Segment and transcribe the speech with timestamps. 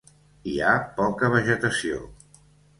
[0.51, 2.03] Hi ha poca vegetació.